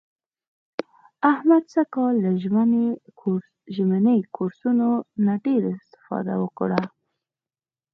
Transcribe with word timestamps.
احمد 1.31 1.63
سږ 1.73 1.87
کال 1.95 2.13
له 2.25 2.31
ژمني 3.75 4.19
کورسونو 4.35 4.89
نه 5.25 5.33
ډېره 5.45 5.71
اسفاده 5.79 6.33
وکړه. 6.39 6.81